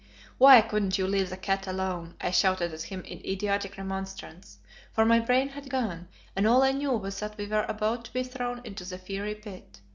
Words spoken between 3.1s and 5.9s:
idiotic remonstrance, for my brain had